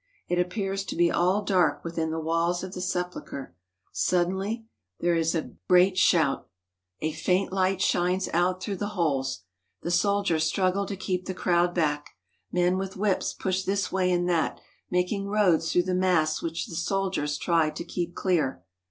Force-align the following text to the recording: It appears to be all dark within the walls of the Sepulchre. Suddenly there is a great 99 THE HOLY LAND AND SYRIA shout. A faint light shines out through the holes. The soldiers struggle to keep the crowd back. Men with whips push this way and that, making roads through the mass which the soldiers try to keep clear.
It 0.27 0.39
appears 0.39 0.83
to 0.85 0.95
be 0.95 1.11
all 1.11 1.43
dark 1.43 1.83
within 1.83 2.09
the 2.09 2.19
walls 2.19 2.63
of 2.63 2.73
the 2.73 2.81
Sepulchre. 2.81 3.53
Suddenly 3.91 4.65
there 4.99 5.13
is 5.13 5.35
a 5.35 5.51
great 5.69 5.89
99 5.89 5.89
THE 5.91 6.17
HOLY 6.17 6.29
LAND 6.31 6.39
AND 6.39 6.41
SYRIA 6.41 7.11
shout. 7.11 7.19
A 7.19 7.23
faint 7.23 7.53
light 7.53 7.81
shines 7.83 8.29
out 8.33 8.63
through 8.63 8.75
the 8.77 8.95
holes. 8.97 9.43
The 9.83 9.91
soldiers 9.91 10.43
struggle 10.45 10.87
to 10.87 10.95
keep 10.97 11.25
the 11.25 11.35
crowd 11.35 11.75
back. 11.75 12.15
Men 12.51 12.79
with 12.79 12.97
whips 12.97 13.31
push 13.33 13.61
this 13.63 13.91
way 13.91 14.11
and 14.11 14.27
that, 14.27 14.59
making 14.89 15.27
roads 15.27 15.71
through 15.71 15.83
the 15.83 15.93
mass 15.93 16.41
which 16.41 16.65
the 16.65 16.75
soldiers 16.75 17.37
try 17.37 17.69
to 17.69 17.83
keep 17.83 18.15
clear. 18.15 18.63